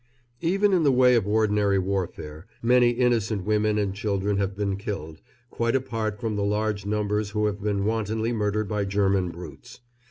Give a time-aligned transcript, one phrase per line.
[0.41, 5.21] Even in the way of ordinary warfare many innocent women and children have been killed,
[5.51, 9.81] quite apart from the large numbers who have been wantonly murdered by German brutes.